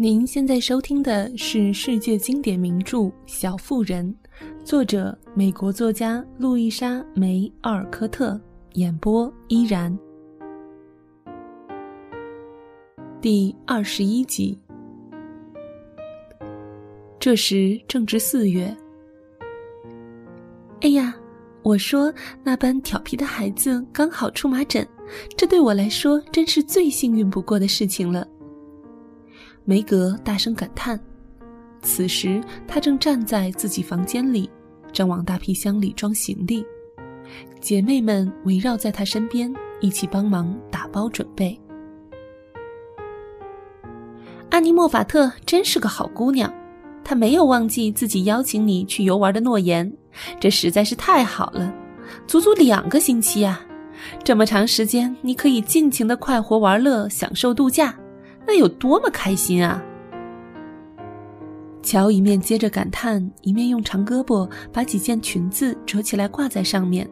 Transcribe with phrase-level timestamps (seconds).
[0.00, 4.06] 您现在收听的是世界经典名著《小妇人》，
[4.64, 8.40] 作者美国作家路易莎·梅·奥尔科特，
[8.74, 9.98] 演播依然。
[13.20, 14.56] 第二十一集。
[17.18, 18.72] 这时正值四月。
[20.82, 21.12] 哎呀，
[21.64, 24.86] 我说那般调皮的孩子刚好出麻疹，
[25.36, 28.24] 这对我来说真是最幸运不过的事情了。
[29.68, 30.98] 梅格大声感叹。
[31.82, 34.48] 此时，她正站在自己房间里，
[34.94, 36.64] 正往大皮箱里装行李。
[37.60, 41.54] 姐妹们围绕在她身边，一起帮忙打包准备。
[44.48, 46.50] 安妮·莫法特真是个好姑娘，
[47.04, 49.92] 她没有忘记自己邀请你去游玩的诺言，
[50.40, 51.70] 这实在是太好了。
[52.26, 53.60] 足足两个星期啊，
[54.24, 57.94] 这么长时间，你可以尽情的快活玩乐，享受度假。
[58.48, 59.84] 那有多么开心啊！
[61.82, 67.06] 乔一面接着感叹，一面用长胳膊把几件裙子折起来挂在上面，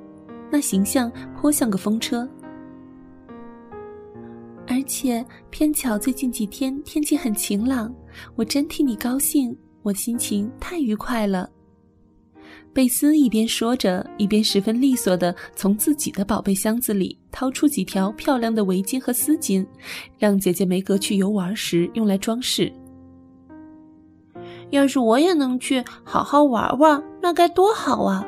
[0.50, 2.26] 那形象颇像个风车。
[4.66, 7.94] 而且偏巧最近几天天气很晴朗，
[8.34, 11.50] 我真替你高兴，我心情太愉快了。
[12.76, 19.66] 贝斯一边说着，一边十分利索地从自己的宝贝箱子里掏出几条漂亮的围巾和丝巾，
[20.18, 22.70] 让姐姐梅格去游玩时用来装饰。
[24.68, 28.22] 要是我也能去好好玩玩，那该多好啊！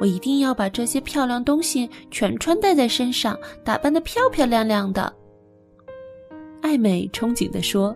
[0.00, 5.12] 我一定要把这些漂亮东西全穿戴在身上，打扮得漂漂亮亮的。
[6.62, 7.94] 艾美憧憬地说。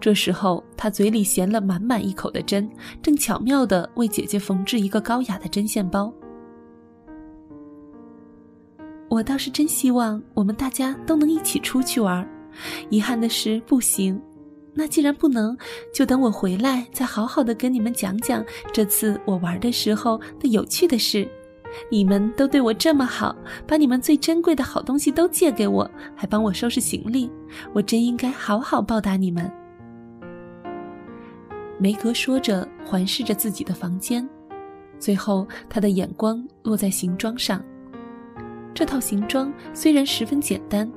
[0.00, 2.68] 这时候，他嘴里衔了满满一口的针，
[3.02, 6.12] 正巧妙地为姐姐缝制一个高雅的针线包。
[9.08, 12.28] 我倒是真希望我们大家都能一起出去玩，
[12.90, 14.20] 遗憾的是不行。
[14.76, 15.56] 那既然不能，
[15.94, 21.28] 就等我回来再好好的跟你们讲讲这次我玩的时候的有趣的事。
[21.90, 23.34] 你们都对我这么好，
[23.68, 27.30] 把你们最珍贵的好东西都借给我，还帮我收拾行李，
[27.72, 29.48] 我真应该好好报答你们。
[31.78, 34.26] 梅格说着，环视着自己的房间，
[34.98, 37.62] 最后他的眼光落在行装上。
[38.72, 40.90] 这套行装虽然十分简单，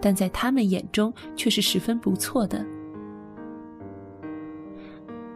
[0.00, 2.64] 但在他们眼中却是十分不错的。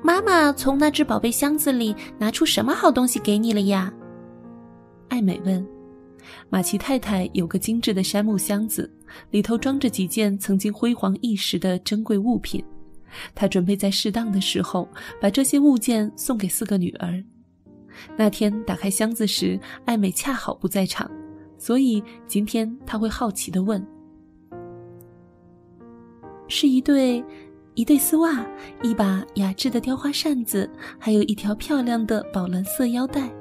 [0.02, 3.92] 妈妈从那只宝贝箱子里拿出什么好东西给你了呀？
[5.08, 5.66] 艾美问。
[6.48, 8.90] 马奇太太有个精致的杉木箱子，
[9.30, 12.64] 里头装着几件曾经辉煌一时的珍贵物品。
[13.34, 14.88] 他准备在适当的时候
[15.20, 17.22] 把这些物件送给四个女儿。
[18.16, 21.10] 那天打开箱子时，艾美恰好不在场，
[21.56, 23.82] 所以今天他会好奇地问
[26.46, 27.24] ：“是一对，
[27.74, 28.46] 一对丝袜，
[28.82, 33.32] 一把雅致的雕花扇子，还有一条漂亮的宝蓝色腰带。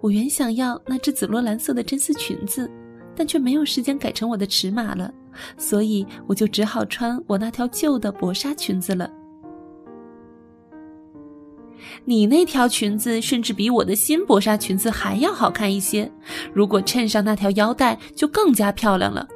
[0.00, 2.68] 我原想要那只紫罗兰色的真丝裙子，
[3.14, 5.14] 但却没有时间改成我的尺码了。”
[5.56, 9.10] 所以我就只好穿我那条旧的薄纱裙子了。
[12.04, 16.10] 你那条裙子甚至比我的新薄纱裙子还要好看一些，
[16.52, 19.26] 如果衬上那条腰带，就更加漂亮了。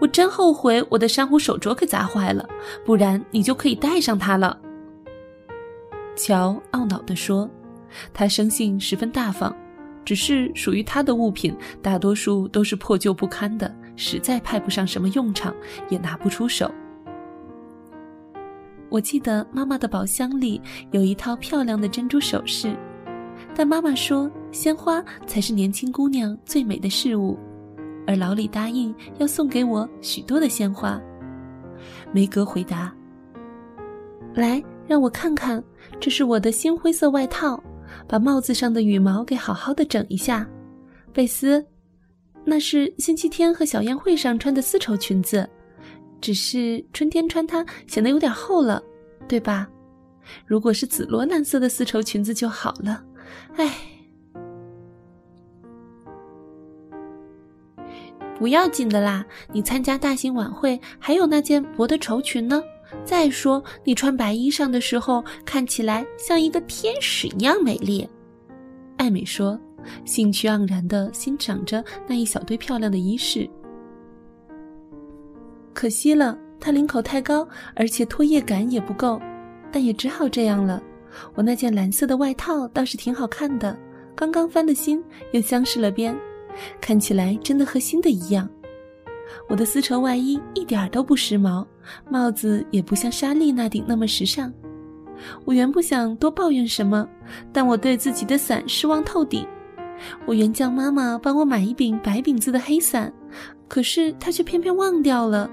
[0.00, 2.48] 我真后悔我的珊瑚手镯给砸坏了，
[2.84, 4.58] 不然你就可以戴上它了。
[6.14, 7.48] 乔懊恼地说，
[8.12, 9.54] 他生性十分大方，
[10.04, 13.74] 只是属于他的物品大多数都是破旧不堪的。
[13.96, 15.54] 实在派不上什么用场，
[15.88, 16.70] 也拿不出手。
[18.88, 20.60] 我记得妈妈的宝箱里
[20.90, 22.76] 有一套漂亮的珍珠首饰，
[23.54, 27.38] 但妈妈说鲜花才是年轻姑娘最美的事物，
[28.06, 31.00] 而老李答应要送给我许多的鲜花。
[32.12, 32.92] 梅格回答
[34.36, 35.62] ：“来，让我看看，
[35.98, 37.62] 这是我的新灰色外套，
[38.06, 40.46] 把帽子上的羽毛给好好的整一下。”
[41.14, 41.64] 贝斯。
[42.44, 45.48] 那是星期天和小宴会上穿的丝绸裙子，
[46.20, 48.82] 只是春天穿它显得有点厚了，
[49.28, 49.68] 对吧？
[50.46, 53.04] 如果是紫罗兰色的丝绸裙子就好了。
[53.56, 53.74] 哎，
[58.38, 62.62] 不要紧的啦，你参加大型晚会还有那件薄的绸裙呢。
[63.04, 68.08] 再说，你穿白衣裳的时候看起来像一个天使一样美丽。
[68.96, 69.58] 艾美说。
[70.04, 73.48] 兴趣盎然地欣赏着那一小堆漂亮的衣饰。
[75.72, 79.20] 可惜了，它领口太高，而且拖曳感也不够，
[79.72, 80.82] 但也只好这样了。
[81.34, 83.76] 我那件蓝色的外套倒是挺好看的，
[84.14, 85.02] 刚刚翻了新，
[85.32, 86.16] 又镶饰了边，
[86.80, 88.48] 看起来真的和新的一样。
[89.48, 91.66] 我的丝绸外衣一点都不时髦，
[92.08, 94.52] 帽子也不像莎莉那顶那么时尚，
[95.44, 97.08] 我原不想多抱怨什么，
[97.52, 99.46] 但我对自己的伞失望透顶。
[100.26, 103.12] 我原叫妈妈帮我买一柄白饼子的黑伞，
[103.68, 105.50] 可是她却偏偏忘掉了，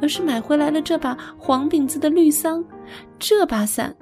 [0.00, 2.64] 而是买回来了这把黄饼子的绿桑。
[3.18, 3.94] 这把伞，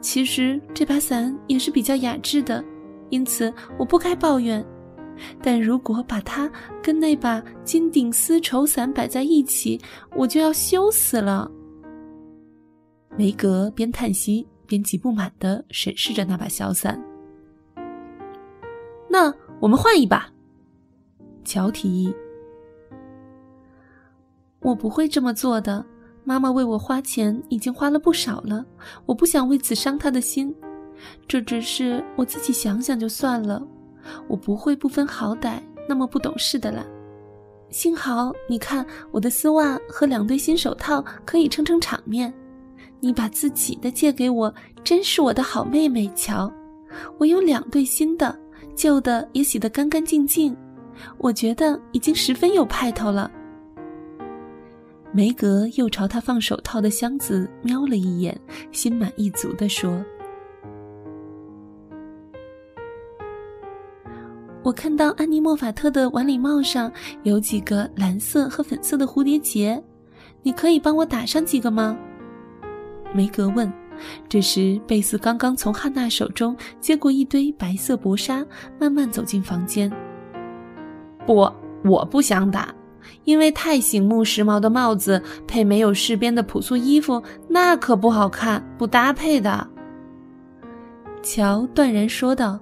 [0.00, 2.64] 其实这把伞也是比较雅致的，
[3.10, 4.64] 因此我不该抱怨。
[5.40, 6.50] 但如果把它
[6.82, 9.80] 跟那把金顶丝绸伞摆在一起，
[10.14, 11.50] 我就要羞死了。
[13.16, 17.02] 梅格边叹息边极不满地审视着那把小伞。
[19.16, 20.28] 那我们换一把。
[21.42, 22.14] 乔提议。
[24.60, 25.82] 我不会这么做的。
[26.22, 28.62] 妈妈为我花钱已经花了不少了，
[29.06, 30.54] 我不想为此伤她的心。
[31.26, 33.66] 这只是我自己想想就算了。
[34.28, 36.84] 我不会不分好歹，那么不懂事的啦。
[37.70, 42.30] 幸好你看，我的丝袜和两对新手套可以撑撑场面。
[43.00, 44.54] 你把自己的借给我，
[44.84, 46.06] 真是我的好妹妹。
[46.14, 46.52] 乔，
[47.16, 48.38] 我有两对新的。
[48.76, 50.56] 旧的也洗得干干净净，
[51.18, 53.30] 我觉得已经十分有派头了。
[55.12, 58.38] 梅格又朝他放手套的箱子瞄了一眼，
[58.70, 60.04] 心满意足地说
[64.62, 66.92] ：“我看到安妮莫法特的晚礼帽上
[67.22, 69.82] 有几个蓝色和粉色的蝴蝶结，
[70.42, 71.96] 你可以帮我打上几个吗？”
[73.14, 73.72] 梅格问。
[74.28, 78.44] 这时，贝斯刚刚从汉娜手中接过一堆白色薄纱，
[78.78, 79.90] 慢慢走进房间。
[81.26, 81.50] 不，
[81.84, 82.74] 我不想打，
[83.24, 89.68] 因为太醒目时髦的帽子配没有饰边的朴素衣服，那可不好看，不搭配的。
[91.22, 92.60] 乔断然说道：“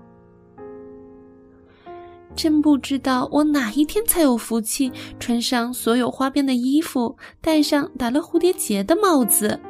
[2.34, 4.90] 真不知道我哪一天才有福气
[5.20, 9.60] 穿上所有花边的衣服，戴上打了蝴蝶结的帽子。”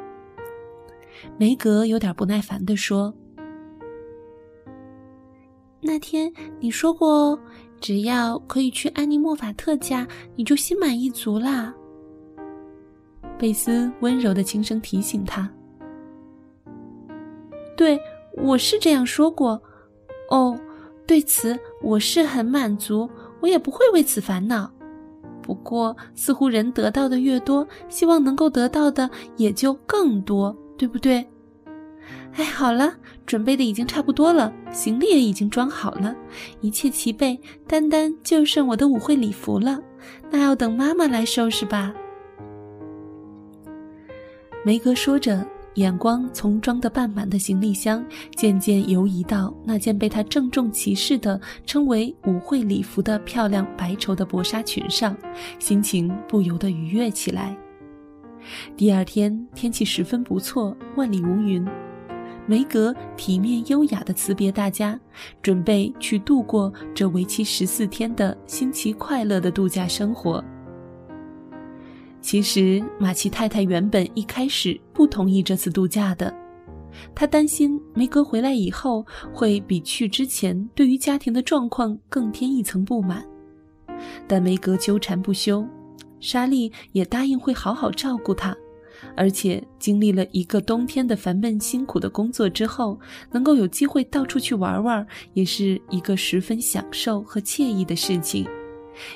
[1.37, 3.13] 梅格有点不耐烦地说
[5.81, 7.39] ：“那天你说过哦，
[7.79, 11.73] 只要可以去安妮莫法特家，你就心满意足啦。”
[13.37, 15.51] 贝斯温柔的轻声提醒他
[17.75, 17.99] ：“对，
[18.37, 19.61] 我是这样说过。
[20.29, 20.57] 哦，
[21.05, 23.09] 对此我是很满足，
[23.41, 24.71] 我也不会为此烦恼。
[25.41, 29.07] 不过，似乎人得到的越多，希望能够得到的
[29.37, 31.25] 也就更多。”对不对？
[32.35, 32.93] 哎，好了，
[33.25, 36.15] 准备的已经差不多了，行李也已经装好了，
[36.61, 39.79] 一切齐备，单单就剩我的舞会礼服了。
[40.29, 41.93] 那要等妈妈来收拾吧。
[44.65, 48.05] 梅格说着，眼光从装得半满的行李箱
[48.35, 55.15] 渐渐游移到那件被她郑重其事地称为舞会礼服的漂亮白绸的薄纱裙上，
[55.57, 57.57] 心情不由得愉悦起来。
[58.77, 61.65] 第二天天气十分不错，万里无云。
[62.47, 64.99] 梅格体面优雅地辞别大家，
[65.41, 70.43] 准备去度过这为期十四天的新奇快乐的度假生活。
[72.21, 76.31] 其实马奇太太原本一开始不同意这次度假的，
[77.15, 79.03] 她担心梅格回来以后
[79.33, 83.25] 会比去之前对于家庭的状况更添一层不满，
[84.27, 85.67] 但梅格纠缠不休。
[86.19, 88.55] 莎莉也答应会好好照顾他，
[89.15, 92.99] 而且经历了一个冬天的烦闷辛苦的工作之后，
[93.31, 98.47] 能够有机会到处去玩玩，也是一个十分享受和惬意的事情。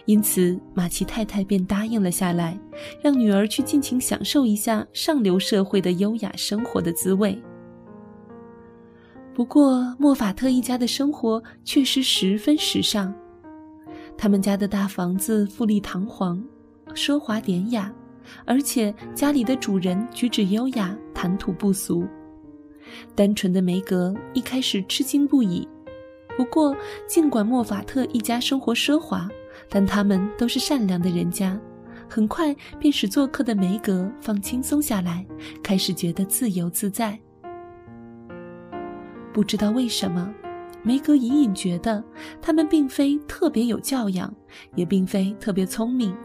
[0.05, 2.59] 因此，马奇太太便答应了下来，
[3.01, 7.41] 让女儿去尽情享受一下上流社会的优雅生活的滋味。
[9.33, 13.13] 不过，莫法特一家的生活确实十分时尚，
[14.17, 16.43] 他们家的大房子富丽堂皇。
[16.93, 17.93] 奢华典雅，
[18.45, 22.05] 而且家里的主人举止优雅，谈吐不俗。
[23.15, 25.67] 单纯的梅格一开始吃惊不已，
[26.35, 26.75] 不过
[27.07, 29.29] 尽管莫法特一家生活奢华，
[29.69, 31.59] 但他们都是善良的人家，
[32.09, 35.25] 很快便使做客的梅格放轻松下来，
[35.61, 37.19] 开始觉得自由自在。
[39.31, 40.33] 不知道为什么，
[40.81, 42.03] 梅格隐隐觉得
[42.41, 44.33] 他们并非特别有教养，
[44.75, 46.15] 也并非特别聪明。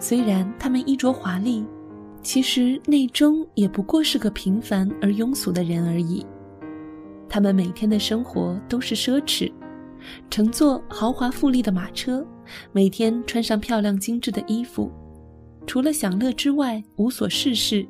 [0.00, 1.64] 虽然他们衣着华丽，
[2.22, 6.24] 其实内中也不过是个平凡而庸俗的人而已。
[7.28, 9.52] 他们每天的生活都是奢侈，
[10.30, 12.26] 乘坐豪华富丽的马车，
[12.72, 14.90] 每天穿上漂亮精致的衣服，
[15.66, 17.86] 除了享乐之外无所事事，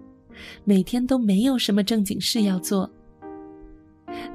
[0.65, 2.91] 每天都没有什么正经事要做。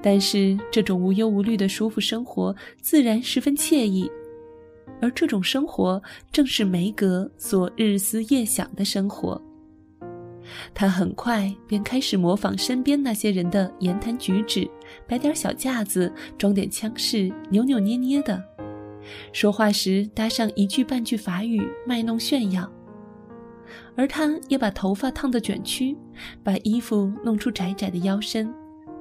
[0.02, 4.10] 但是这种无忧无虑的舒服生活，自然十分惬意。
[5.04, 9.40] 而这种生活正是梅格所日思夜想的生活。
[10.74, 14.66] 他很快便开始模仿身边那些人的言谈举止，
[15.06, 18.42] 摆点小架子，装点腔势，扭扭捏捏的。
[19.34, 22.72] 说话时搭上一句半句法语，卖弄炫耀。
[23.98, 25.98] 而他也把头发烫得卷曲，
[26.46, 28.54] 把衣服弄出窄窄的腰身，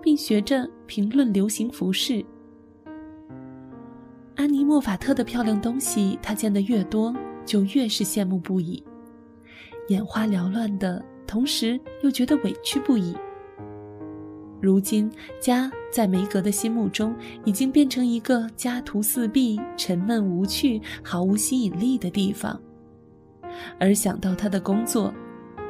[0.03, 2.25] 并学着评论流行服饰。
[4.35, 8.83] 安妮·莫法特的漂亮东西，他见得越多，就越是羡慕不已，
[9.89, 11.05] 眼花缭乱的。
[11.25, 13.17] 同时又觉得委屈不已。
[14.61, 15.11] 如今
[15.41, 22.61] 家在梅格的心目中已经变成一个家徒四壁、沉闷无趣、毫无吸引力的地方，
[23.81, 25.12] 而想到他的工作，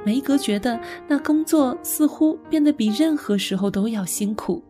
[0.04, 4.60] 梅格觉得那工作似乎变得比任何时候都要辛苦。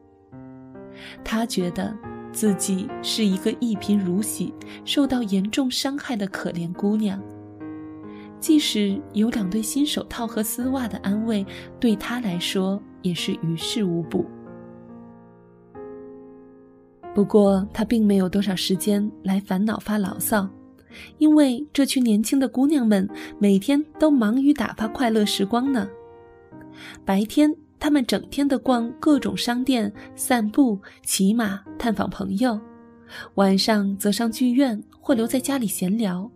[1.25, 1.97] 他觉得
[2.33, 4.53] 自己是一个一贫如洗、
[4.85, 7.21] 受到严重伤害的可怜姑娘。
[8.41, 11.47] 即使有两对新手套和丝袜的安慰，
[11.79, 14.25] 对她来说也是于事无补。
[17.15, 20.49] 不过，她并没有多少时间来烦恼发牢骚，
[21.19, 23.09] 因为这群年轻的姑娘们
[23.39, 25.87] 每天都忙于打发快乐时光呢。
[27.05, 32.57] 白天，他们整天的逛各种商店、散步、骑马、探访朋友；
[33.35, 36.31] 晚上则上剧院或留在家里闲聊。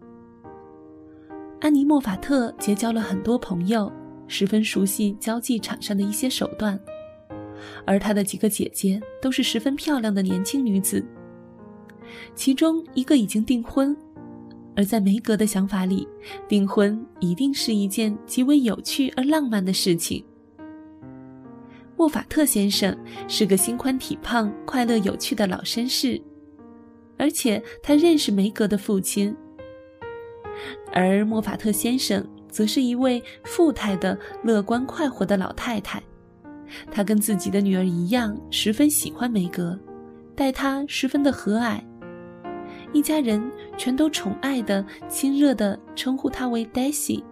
[1.61, 3.93] 安妮·莫法特结交了很多朋友，
[4.27, 6.77] 十分熟悉交际场上的一些手段，
[7.85, 11.01] 而她的几个姐姐都是十分漂亮的年轻女子，
[12.35, 13.97] 其中一个已经订婚，
[14.75, 16.09] 而在梅格的想法里，
[16.49, 20.25] 订婚一定是一件极为有趣而浪漫的事情。
[21.97, 26.21] 莫法特先生是个心宽体胖、快乐有趣的老绅士，
[27.17, 29.35] 而且他认识梅格的父亲。
[30.93, 36.03] 而莫法特先生则是一位富态的、乐观快活的老太太，
[36.91, 39.79] 她跟自己的女儿一样，十分喜欢梅格，
[40.35, 41.81] 待她十分的和蔼，
[42.93, 43.43] 一家人
[43.79, 47.25] 全都宠爱的、亲热的称呼她为黛西，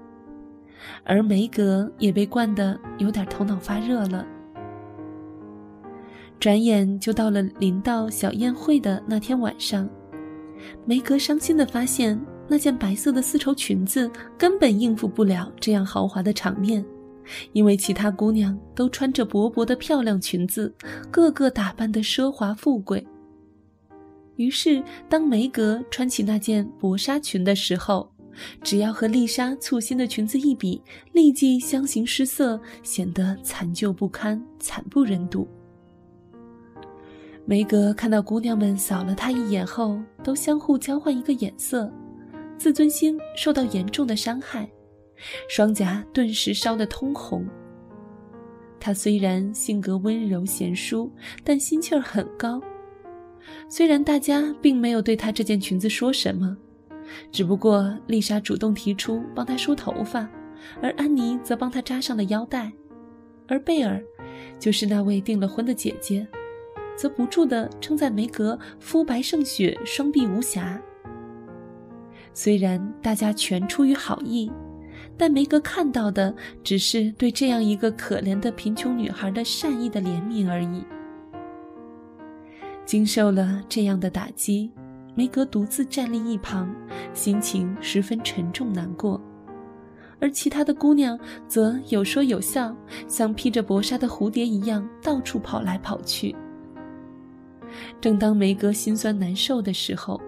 [1.05, 4.27] 而梅格也被惯得有点头脑发热了。
[6.39, 9.89] 转眼就到了临到小宴会的那天晚上，
[10.85, 12.21] 梅格伤心的发现。
[12.47, 16.85] 那件白色的丝绸裙子根本应付不了这样豪华的场面，
[17.55, 20.71] 因为其他姑娘都穿着薄薄的漂亮裙子，
[21.11, 23.03] 个个打扮得奢华富贵。
[24.37, 28.13] 于是，当梅格穿起那件薄纱裙的时候，
[28.63, 35.49] 只要和丽莎簇新的裙子一比，立即相形失色，显得残旧不堪、惨不忍睹。
[37.47, 41.93] 梅格看到姑娘们扫了她一眼后，都相互交换一个眼色。
[42.57, 44.67] 自尊心受到严重的伤害，
[45.49, 47.47] 双颊顿时烧得通红。
[48.81, 51.11] 他虽然性格温柔贤淑，
[51.43, 52.63] 但心气儿很高。
[53.69, 56.57] 虽然大家并没有对他这件裙子说什么，
[57.31, 60.27] 只不过丽莎主动提出帮他梳头发，
[60.81, 62.73] 而安妮则帮他扎上了腰带，
[63.49, 64.03] 而贝尔，
[64.59, 66.27] 就是那位订了婚的姐姐，
[66.97, 70.81] 则不住地称赞梅格肤白胜雪，双臂无瑕。
[72.33, 74.51] 虽然大家全出于好意，
[75.17, 80.85] 但梅格看到的只是对这样一个可怜的贫穷女孩的善意的怜悯而已。
[82.85, 84.71] 经受了这样的打击，
[85.15, 86.75] 梅格独自站立一旁，
[87.13, 89.21] 心情十分沉重难过，
[90.21, 92.77] 而其他的姑娘则有说有笑，
[93.09, 96.35] 像披着薄纱的蝴蝶一样到处跑来跑去。
[98.01, 100.21] 正当梅格心酸难受的时候，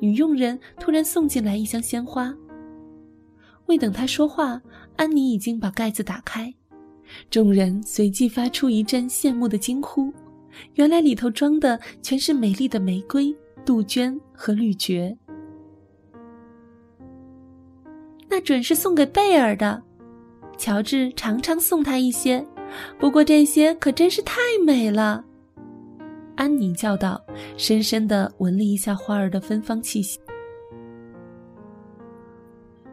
[0.00, 2.34] 女佣人突然送进来一箱鲜花。
[3.66, 4.60] 未等她说话，
[4.96, 6.52] 安妮已经把盖子打开，
[7.30, 10.12] 众人随即发出一阵羡慕的惊呼。
[10.74, 13.34] 原来里头装的全是美丽的玫瑰、
[13.64, 15.16] 杜鹃和绿蕨。
[18.28, 19.82] 那准是送给贝尔的，
[20.56, 22.44] 乔治常常送他一些，
[22.98, 25.24] 不过这些可真是太美了。
[26.36, 27.24] 安妮叫道，
[27.56, 30.18] 深深地闻了一下花儿的芬芳气息。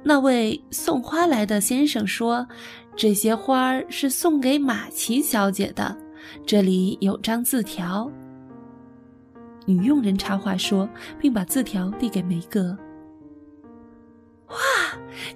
[0.04, 2.48] 那位送花来的先生说
[2.98, 5.96] ：“这些花儿是送给马奇小姐的，
[6.46, 8.12] 这里有张字条。”
[9.68, 12.76] 女佣人插话说，并把字条递给梅格。
[14.50, 14.56] “哇，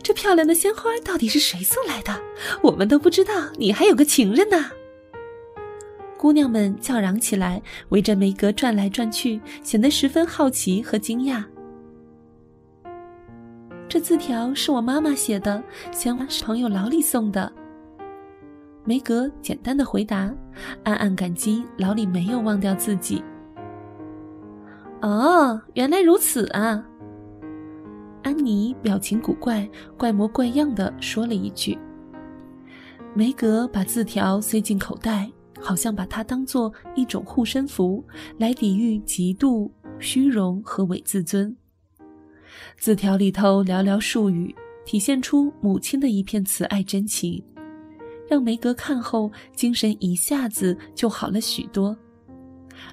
[0.02, 2.20] 这漂亮的鲜花到底是谁送来的？
[2.64, 4.72] 我们都不知道你还有个情人呢。”
[6.26, 11.44] 姑娘们叫嚷起来，围着梅格转来转去，显得十分好奇和惊讶。
[13.88, 17.54] 这字条是我妈妈写的，鲜花是朋友劳里送的。
[18.86, 20.34] 梅格简单的回答，
[20.84, 23.24] 暗暗感激老李没有忘掉自己。
[25.04, 26.84] 哦，原来如此啊！
[28.24, 31.78] 安妮表情古怪、怪模怪样的说了一句。
[33.14, 35.30] 梅格把字条塞进口袋，
[35.66, 38.06] 好像把它当做一种护身符，
[38.38, 39.68] 来抵御嫉妒、
[39.98, 41.58] 虚荣和伪自尊。
[42.78, 44.54] 字条里头寥寥数语，
[44.86, 47.44] 体现出母亲的一片慈爱真情。
[48.30, 51.98] 让梅格看后，精神一下子就好了许多，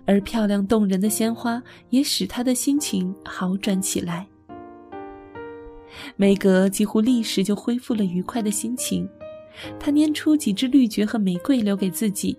[0.07, 4.27] 而漂亮动人的鲜花也使她的心情好转起来。
[6.17, 9.07] 梅格几乎立时就恢复了愉快的心情，
[9.79, 12.37] 她拈出几支绿蕨和玫瑰留给自己，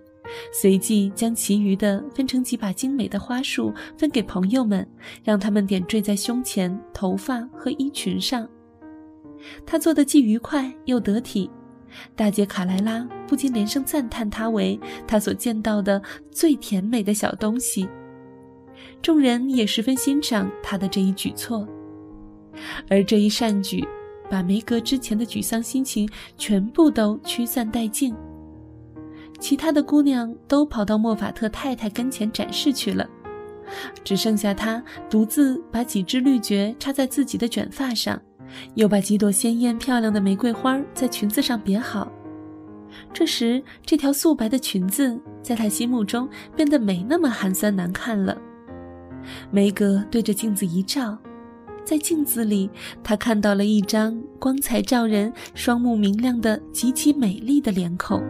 [0.51, 4.87] 随即将其余的分成几把精美的花束分给朋友们，
[5.23, 8.47] 让他们点缀在胸前、头发和衣裙上。
[9.65, 11.49] 他做的既愉快又得体。
[12.15, 16.01] 大姐卡莱拉不禁连声赞叹她为她所见到的
[16.31, 17.87] 最甜美的小东西。
[18.99, 21.67] 众人也十分欣赏她的这一举措，
[22.89, 23.87] 而这一善举，
[24.27, 28.15] 把梅格之前的沮丧心情全部都驱散殆尽。
[29.43, 33.05] 其他的姑娘都跑到莫法特太太跟前展示去了，
[34.01, 38.17] 只剩下她独自把几支绿蕨插在自己的卷发上。
[38.75, 42.09] 又把几朵鲜艳漂亮的玫瑰花在裙子上别好。
[43.12, 48.38] 这时，这条素白的裙子在他心目中变得没那么寒酸难看了。
[49.51, 51.17] 梅格对着镜子一照，
[51.83, 52.69] 在镜子里，
[53.03, 58.23] 她看到了一张光彩照人、双目明亮的极其美丽的脸孔。